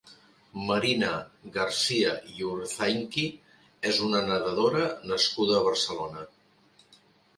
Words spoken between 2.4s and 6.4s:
Urzainqui és una nedadora nascuda a Barcelona.